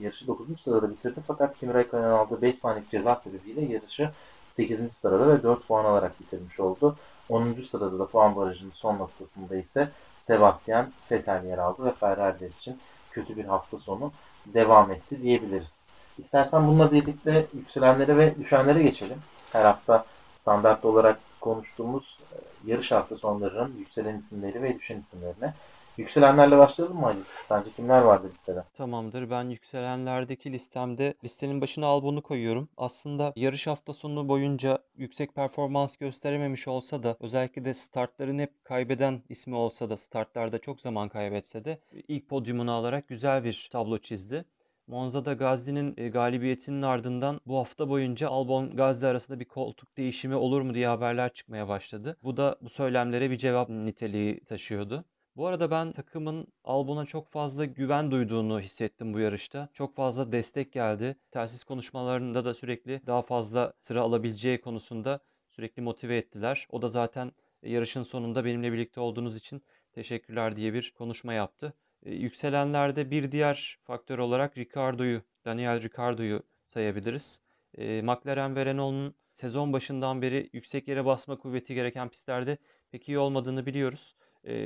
[0.00, 0.60] yarışı 9.
[0.60, 4.10] sırada bitirdi fakat Kimi Raikkonen'in aldığı 5 saniyelik ceza sebebiyle yarışı
[4.52, 4.92] 8.
[4.92, 6.96] sırada ve 4 puan alarak bitirmiş oldu.
[7.28, 7.54] 10.
[7.70, 9.88] sırada da puan barajının son noktasında ise
[10.28, 12.78] Sebastian Vettel yer aldı ve Ferrari'ler için
[13.10, 14.12] kötü bir hafta sonu
[14.46, 15.86] devam etti diyebiliriz.
[16.18, 19.18] İstersen bununla birlikte yükselenlere ve düşenlere geçelim.
[19.52, 20.04] Her hafta
[20.36, 22.36] standart olarak konuştuğumuz e,
[22.70, 25.54] yarış hafta sonlarının yükselen isimleri ve düşen isimlerine.
[25.98, 27.18] Yükselenlerle başlayalım mı Ali?
[27.42, 28.64] Sence kimler vardı listede?
[28.74, 29.30] Tamamdır.
[29.30, 32.68] Ben yükselenlerdeki listemde listenin başına Albon'u koyuyorum.
[32.76, 39.22] Aslında yarış hafta sonu boyunca yüksek performans gösterememiş olsa da özellikle de startların hep kaybeden
[39.28, 44.44] ismi olsa da startlarda çok zaman kaybetse de ilk podyumunu alarak güzel bir tablo çizdi.
[44.86, 50.60] Monza'da Gazli'nin e, galibiyetinin ardından bu hafta boyunca Albon Gazli arasında bir koltuk değişimi olur
[50.60, 52.16] mu diye haberler çıkmaya başladı.
[52.22, 55.04] Bu da bu söylemlere bir cevap niteliği taşıyordu.
[55.38, 59.68] Bu arada ben takımın Albon'a çok fazla güven duyduğunu hissettim bu yarışta.
[59.72, 61.16] Çok fazla destek geldi.
[61.30, 65.20] Telsiz konuşmalarında da sürekli daha fazla sıra alabileceği konusunda
[65.50, 66.66] sürekli motive ettiler.
[66.70, 71.74] O da zaten yarışın sonunda benimle birlikte olduğunuz için teşekkürler diye bir konuşma yaptı.
[72.02, 77.40] E, yükselenlerde bir diğer faktör olarak Ricardo'yu, Daniel Ricardo'yu sayabiliriz.
[77.74, 82.58] E, McLaren ve Renault'un sezon başından beri yüksek yere basma kuvveti gereken pistlerde
[82.90, 84.16] pek iyi olmadığını biliyoruz.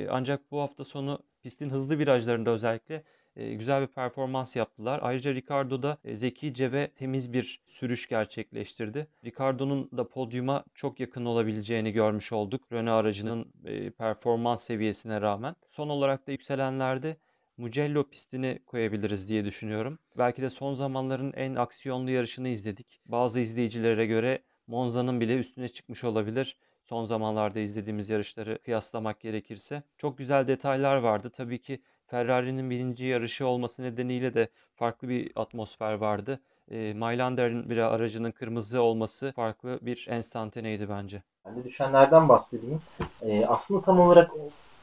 [0.09, 3.03] Ancak bu hafta sonu pistin hızlı virajlarında özellikle
[3.35, 4.99] güzel bir performans yaptılar.
[5.03, 9.07] Ayrıca Ricardo da e, zekice ve temiz bir sürüş gerçekleştirdi.
[9.25, 12.71] Ricardo'nun da podyuma çok yakın olabileceğini görmüş olduk.
[12.71, 13.53] Renault aracının
[13.97, 15.55] performans seviyesine rağmen.
[15.67, 17.17] Son olarak da yükselenlerde
[17.57, 19.99] Mugello pistini koyabiliriz diye düşünüyorum.
[20.17, 23.01] Belki de son zamanların en aksiyonlu yarışını izledik.
[23.05, 26.57] Bazı izleyicilere göre Monza'nın bile üstüne çıkmış olabilir.
[26.83, 29.83] Son zamanlarda izlediğimiz yarışları kıyaslamak gerekirse.
[29.97, 31.29] Çok güzel detaylar vardı.
[31.29, 36.39] Tabii ki Ferrari'nin birinci yarışı olması nedeniyle de farklı bir atmosfer vardı.
[36.71, 41.23] E, Mylander'in bir aracının kırmızı olması farklı bir enstantaneydi bence.
[41.45, 42.81] Ben de düşenlerden bahsedeyim.
[43.21, 44.31] E, aslında tam olarak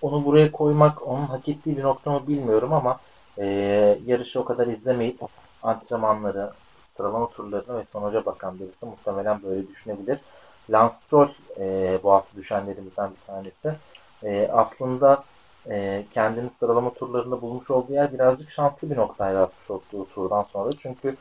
[0.03, 3.01] onu buraya koymak onun hak ettiği bir nokta mı bilmiyorum ama
[3.39, 3.47] e,
[4.07, 5.21] yarışı o kadar izlemeyip
[5.63, 6.51] antrenmanları,
[6.87, 10.19] sıralama turlarını ve sonuca bakan birisi muhtemelen böyle düşünebilir.
[10.70, 11.28] Lance Stroll
[11.59, 13.74] e, bu hafta düşenlerimizden bir tanesi.
[14.22, 15.24] E, aslında
[15.68, 20.72] e, kendini sıralama turlarında bulmuş olduğu yer birazcık şanslı bir noktayla atmış olduğu turdan sonra.
[20.78, 21.16] Çünkü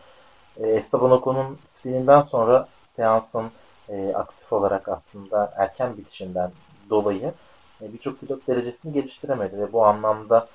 [0.57, 3.51] e, Esteban Ocon'un spininden sonra seansın
[3.89, 6.51] e, aktif olarak aslında erken bitişinden
[6.89, 7.33] dolayı
[7.81, 10.47] e, birçok pilot derecesini geliştiremedi ve bu anlamda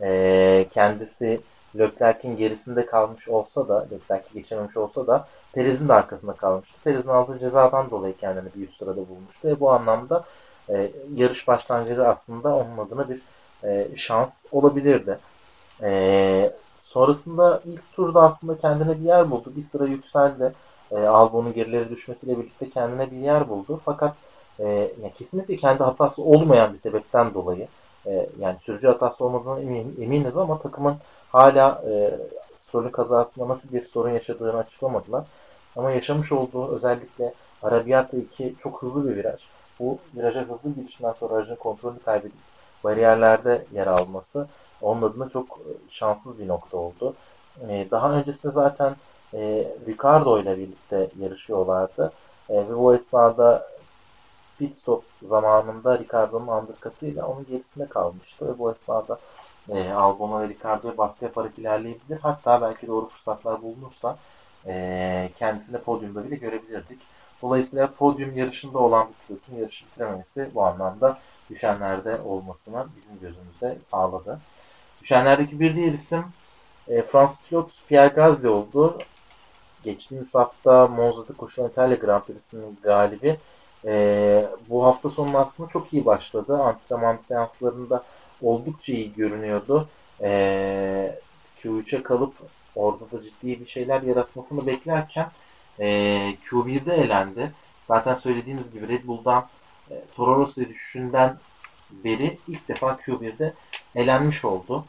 [0.00, 1.40] e, kendisi
[1.78, 6.74] Leclerc'in gerisinde kalmış olsa da Leclerc'i geçememiş olsa da Perez'in de arkasında kalmıştı.
[6.84, 10.24] Perez'in aldığı cezadan dolayı kendini bir üst sırada bulmuştu ve bu anlamda
[10.68, 13.20] e, yarış başlangıcı aslında onun adına bir
[13.64, 15.18] e, şans olabilirdi.
[15.82, 19.52] E, sonrasında ilk turda aslında kendine bir yer buldu.
[19.56, 20.52] Bir sıra yükseldi.
[20.90, 23.80] E, Albon'un gerileri düşmesiyle birlikte kendine bir yer buldu.
[23.84, 24.14] Fakat
[24.58, 24.64] e,
[25.02, 27.68] yani kesinlikle kendi hatası olmayan bir sebepten dolayı
[28.06, 30.96] e, yani sürücü hatası olmadığına emin, eminiz ama takımın
[31.32, 32.18] hala e,
[32.56, 35.24] Stroll'ün kazasında nasıl bir sorun yaşadığını açıklamadılar.
[35.76, 39.40] Ama yaşamış olduğu özellikle Arabiyata 2 çok hızlı bir viraj.
[39.80, 42.38] Bu viraja hızlı girişinden sonra aracın kontrolünü kaybedip
[42.84, 44.46] bariyerlerde yer alması
[44.82, 47.14] onun adına çok e, şanssız bir nokta oldu.
[47.68, 48.96] E, daha öncesinde zaten
[49.34, 52.12] e, Ricardo ile birlikte yarışıyorlardı.
[52.50, 53.68] Ve bu esnada
[54.58, 58.48] pit stop zamanında Ricardo'nun undercut'ıyla onun gerisinde kalmıştı.
[58.48, 59.18] Ve bu esnada
[59.94, 62.18] Albon'a ve Ricardo'ya baskı yaparak ilerleyebilir.
[62.22, 64.16] Hatta belki doğru fırsatlar bulunursa
[64.66, 66.98] e, kendisini podyumda bile görebilirdik.
[67.42, 71.18] Dolayısıyla podyum yarışında olan bir pilotun yarışı bitirememesi bu anlamda
[71.50, 74.40] düşenlerde olmasına bizim gözümüzde sağladı.
[75.02, 76.24] Düşenlerdeki bir diğer isim
[76.88, 78.98] e, Fransız pilot Pierre Gasly oldu.
[79.84, 83.38] Geçtiğimiz hafta Monza'da koşulan İtalya Grand Prix'sinin galibi.
[83.84, 86.58] E, bu hafta sonu aslında çok iyi başladı.
[86.58, 88.04] Antrenman seanslarında
[88.42, 89.88] oldukça iyi görünüyordu.
[90.20, 91.18] E,
[91.62, 92.34] Q3'e kalıp
[92.76, 95.30] orada da ciddi bir şeyler yaratmasını beklerken
[95.80, 95.86] e,
[96.44, 97.52] Q1'de elendi.
[97.88, 99.46] Zaten söylediğimiz gibi Red Bull'dan
[99.90, 101.36] e, Toro Rosso düşüşünden
[101.90, 103.54] beri ilk defa Q1'de
[103.94, 104.84] elenmiş oldu.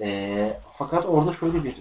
[0.00, 1.74] E, fakat orada şöyle bir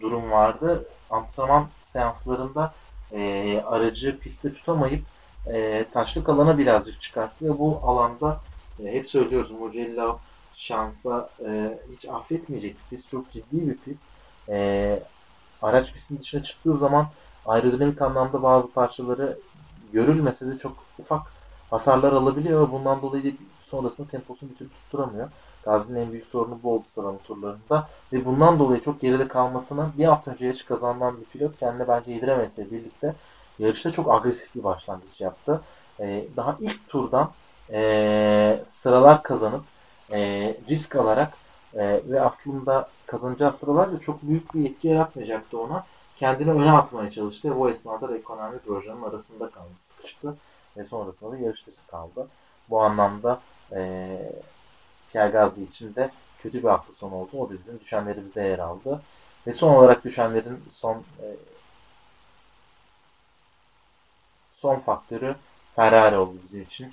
[0.00, 0.88] durum vardı.
[1.10, 2.74] Antrenman seanslarında
[3.12, 5.04] e, aracı pistte tutamayıp
[5.46, 8.40] e, taşlık alana birazcık çıkarttı ve bu alanda
[8.84, 10.18] e, hep söylüyoruz Mugello
[10.54, 13.10] şansa e, hiç affetmeyecek bir pist.
[13.10, 14.04] Çok ciddi bir pist.
[14.48, 15.02] E,
[15.62, 17.06] araç pistin dışına çıktığı zaman
[17.46, 19.38] aerodinamik anlamda bazı parçaları
[19.92, 21.22] görülmese de çok ufak
[21.70, 23.36] hasarlar alabiliyor ve bundan dolayı
[23.70, 25.28] sonrasında temposunu bir türlü tutturamıyor.
[25.64, 27.88] Gazi'nin en büyük sorunu bu oldu sıralama turlarında.
[28.12, 32.12] Ve bundan dolayı çok geride kalmasına bir hafta önce yarış kazanan bir pilot kendine bence
[32.12, 33.14] yediremesiyle birlikte
[33.58, 35.60] yarışta çok agresif bir başlangıç yaptı.
[36.00, 37.30] Ee, daha ilk turdan
[37.72, 39.62] e, sıralar kazanıp
[40.12, 40.18] e,
[40.68, 41.32] risk alarak
[41.74, 45.86] e, ve aslında kazanacağı sıralar da çok büyük bir etki yaratmayacaktı ona.
[46.16, 47.56] Kendini öne atmaya çalıştı.
[47.56, 50.36] Bu esnada da ekonomi projenin arasında kaldı, sıkıştı
[50.76, 52.28] ve sonrasında da yarış dışı kaldı.
[52.70, 53.40] Bu anlamda
[53.72, 54.32] e,
[55.12, 56.10] Pierre Gasly için de
[56.42, 57.30] kötü bir hafta sonu oldu.
[57.38, 59.02] O da bizim düşenlerimizde yer aldı.
[59.46, 61.26] Ve son olarak düşenlerin son e,
[64.56, 65.36] son faktörü
[65.76, 66.92] Ferrari oldu bizim için.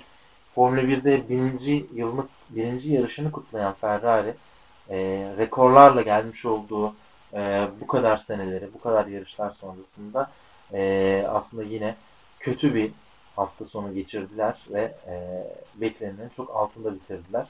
[0.54, 4.34] Formula 1'de birinci yılını, birinci yarışını kutlayan Ferrari
[4.90, 4.96] e,
[5.38, 6.94] rekorlarla gelmiş olduğu
[7.34, 10.30] e, bu kadar seneleri, bu kadar yarışlar sonrasında
[10.72, 11.96] e, aslında yine
[12.40, 12.92] kötü bir
[13.36, 17.46] hafta sonu geçirdiler ve e, beklenenin çok altında bitirdiler.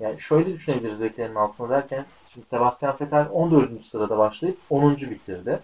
[0.00, 3.84] Yani şöyle düşünebiliriz Leclerc'in altına derken şimdi Sebastian Vettel 14.
[3.86, 4.96] sırada başlayıp 10.
[4.96, 5.60] bitirdi.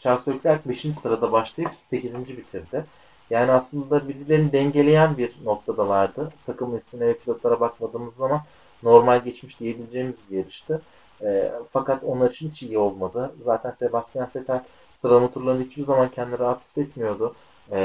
[0.00, 0.80] Charles Leclerc 5.
[0.80, 2.28] sırada başlayıp 8.
[2.28, 2.84] bitirdi.
[3.30, 6.32] Yani aslında birbirlerini dengeleyen bir noktadalardı.
[6.46, 8.40] Takım ismine ve pilotlara bakmadığımız zaman
[8.82, 10.82] normal geçmiş diyebileceğimiz bir yarıştı.
[11.22, 13.32] E, fakat onlar için hiç iyi olmadı.
[13.44, 14.62] Zaten Sebastian Vettel
[14.96, 17.34] sıralama turlarında hiçbir zaman kendini rahat hissetmiyordu.
[17.70, 17.76] E,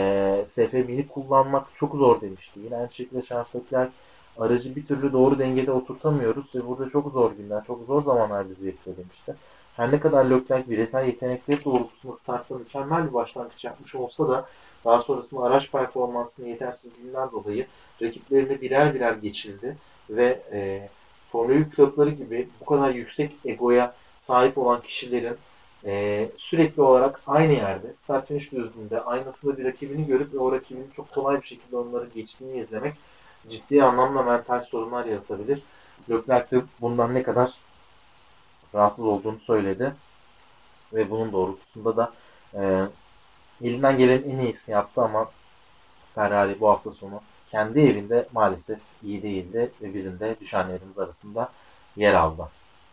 [0.48, 2.60] SF1000'i kullanmak çok zor demişti.
[2.60, 3.92] Yine aynı şekilde Charles Leclerc
[4.40, 8.66] aracı bir türlü doğru dengede oturtamıyoruz ve burada çok zor günler, çok zor zamanlar bizi
[8.66, 9.36] bekliyor demişti.
[9.76, 14.46] Her ne kadar Leclerc bireysel yetenekleri doğrultusunda startta mükemmel bir başlangıç yapmış olsa da
[14.86, 17.68] daha sonrasında araç performansının yetersizliğinden dolayı
[18.02, 19.78] rakiplerini birer birer geçildi
[20.10, 20.90] ve e,
[21.32, 25.38] Formula 1 pilotları gibi bu kadar yüksek egoya sahip olan kişilerin
[25.86, 30.90] e, sürekli olarak aynı yerde start finish düzlüğünde aynasında bir rakibini görüp ve o rakibinin
[30.96, 32.94] çok kolay bir şekilde onları geçtiğini izlemek
[33.50, 35.62] ciddi anlamda mental sorunlar yaratabilir.
[36.10, 37.54] Leclerc de bundan ne kadar
[38.76, 39.94] rahatsız olduğunu söyledi.
[40.94, 42.14] Ve bunun doğrultusunda da
[42.54, 42.84] e,
[43.62, 45.32] elinden gelen en iyisini yaptı ama
[46.16, 51.52] Ferrari bu hafta sonu kendi evinde maalesef iyi değildi ve bizim de düşenlerimiz arasında
[51.96, 52.50] yer aldı.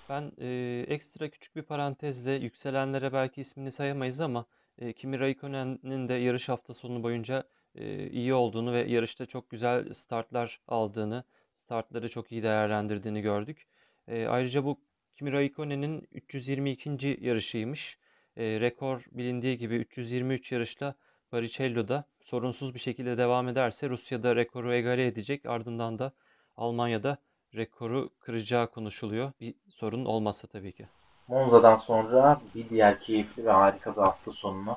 [0.09, 4.47] Ben e, ekstra küçük bir parantezle yükselenlere belki ismini sayamayız ama
[4.79, 7.45] e, Kimi Raikkonen'in de yarış hafta sonu boyunca
[7.75, 13.67] e, iyi olduğunu ve yarışta çok güzel startlar aldığını, startları çok iyi değerlendirdiğini gördük.
[14.09, 14.81] E, ayrıca bu
[15.15, 17.19] Kimi Raikkonen'in 322.
[17.21, 17.99] yarışıymış.
[18.37, 20.95] E, rekor bilindiği gibi 323 yarışla
[21.35, 25.47] Barrichello'da sorunsuz bir şekilde devam ederse Rusya'da rekoru egale edecek.
[25.47, 26.13] Ardından da
[26.57, 27.17] Almanya'da
[27.55, 29.33] rekoru kıracağı konuşuluyor.
[29.41, 30.87] Bir sorun olmazsa tabii ki.
[31.29, 34.77] Monza'dan sonra bir diğer keyifli ve harika bir hafta sonunu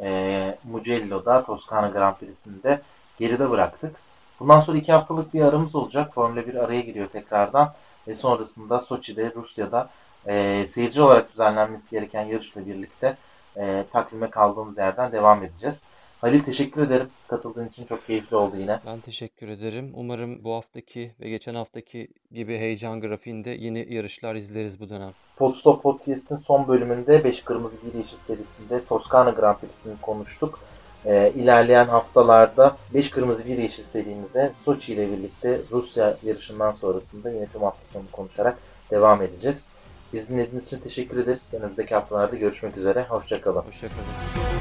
[0.00, 2.80] e, Mugello'da Toskana Grand Prix'sinde
[3.18, 3.96] geride bıraktık.
[4.40, 6.14] Bundan sonra iki haftalık bir aramız olacak.
[6.14, 7.74] Formula 1 araya giriyor tekrardan.
[8.08, 9.90] Ve sonrasında Soçi'de, Rusya'da
[10.26, 13.16] e, seyirci olarak düzenlenmesi gereken yarışla birlikte
[13.58, 15.84] e, takvime kaldığımız yerden devam edeceğiz.
[16.20, 17.08] Halil teşekkür ederim.
[17.28, 18.80] Katıldığın için çok keyifli oldu yine.
[18.86, 19.92] Ben teşekkür ederim.
[19.94, 25.10] Umarım bu haftaki ve geçen haftaki gibi heyecan grafiğinde yeni yarışlar izleriz bu dönem.
[25.36, 30.58] Podstop Podcast'in son bölümünde 5 Kırmızı 1 Yeşil serisinde Toskana Grand Prix'sini konuştuk.
[31.06, 37.46] Ee, ilerleyen haftalarda 5 Kırmızı 1 Yeşil serimize Soçi ile birlikte Rusya yarışından sonrasında yine
[37.46, 38.58] tüm hafta sonu konuşarak
[38.90, 39.68] devam edeceğiz.
[40.12, 41.54] Biz dinlediğiniz için teşekkür ederiz.
[41.54, 43.06] Önümüzdeki haftalarda görüşmek üzere.
[43.08, 43.60] Hoşçakalın.
[43.60, 44.57] Hoşçakalın.